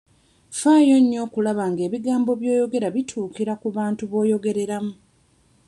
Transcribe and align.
Faayo 0.59 0.97
nnyo 1.01 1.19
okulaba 1.25 1.63
nga 1.71 1.81
ebigambo 1.87 2.31
by'oyogera 2.39 2.87
bituukira 2.95 3.53
ku 3.61 3.67
bantu 3.77 4.03
b'oyogerera 4.11 4.77
mu. 4.85 4.93